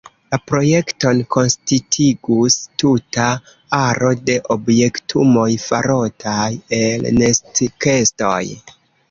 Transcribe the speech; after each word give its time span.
La 0.33 0.37
projekton 0.51 1.19
konsistigus 1.35 2.57
tuta 2.83 3.27
aro 3.81 4.09
de 4.31 4.39
objektumoj 4.57 5.47
farotaj 5.67 6.49
el 6.81 7.07
nestkestoj. 7.21 8.43